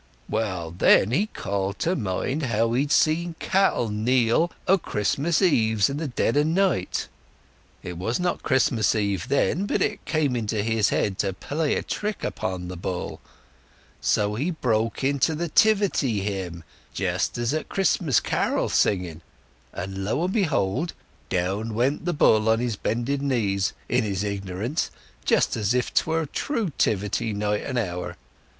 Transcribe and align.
Well, 0.27 0.71
then 0.71 1.11
he 1.11 1.27
called 1.27 1.77
to 1.77 1.95
mind 1.95 2.41
how 2.47 2.73
he'd 2.73 2.91
seen 2.91 3.35
the 3.39 3.45
cattle 3.45 3.89
kneel 3.89 4.51
o' 4.67 4.79
Christmas 4.79 5.43
Eves 5.43 5.91
in 5.91 5.97
the 5.97 6.07
dead 6.07 6.35
o' 6.35 6.41
night. 6.41 7.07
It 7.83 7.99
was 7.99 8.19
not 8.19 8.41
Christmas 8.41 8.95
Eve 8.95 9.27
then, 9.29 9.67
but 9.67 9.79
it 9.79 10.03
came 10.05 10.35
into 10.35 10.63
his 10.63 10.89
head 10.89 11.19
to 11.19 11.33
play 11.33 11.75
a 11.75 11.83
trick 11.83 12.23
upon 12.23 12.67
the 12.67 12.75
bull. 12.75 13.21
So 14.01 14.33
he 14.33 14.49
broke 14.49 15.03
into 15.03 15.35
the 15.35 15.49
'Tivity 15.49 16.21
Hymm, 16.21 16.63
just 16.95 17.37
as 17.37 17.53
at 17.53 17.69
Christmas 17.69 18.19
carol 18.19 18.69
singing; 18.69 19.21
when, 19.71 20.03
lo 20.03 20.23
and 20.23 20.33
behold, 20.33 20.93
down 21.29 21.75
went 21.75 22.05
the 22.05 22.11
bull 22.13 22.49
on 22.49 22.57
his 22.57 22.75
bended 22.75 23.21
knees, 23.21 23.73
in 23.87 24.03
his 24.03 24.23
ignorance, 24.23 24.89
just 25.25 25.55
as 25.55 25.75
if 25.75 25.93
'twere 25.93 26.21
the 26.21 26.25
true 26.33 26.71
'Tivity 26.79 27.35
night 27.35 27.61
and 27.63 27.77
hour. 27.77 28.17